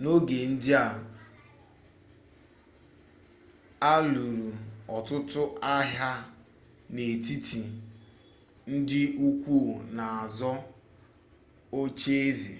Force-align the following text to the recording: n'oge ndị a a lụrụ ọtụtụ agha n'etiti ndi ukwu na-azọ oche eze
n'oge 0.00 0.38
ndị 0.52 0.70
a 0.84 0.86
a 3.90 3.92
lụrụ 4.12 4.46
ọtụtụ 4.96 5.42
agha 5.76 6.10
n'etiti 6.94 7.60
ndi 8.74 9.00
ukwu 9.26 9.58
na-azọ 9.96 10.50
oche 11.78 12.12
eze 12.28 12.54